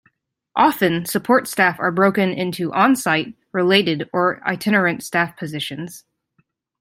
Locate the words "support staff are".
1.05-1.91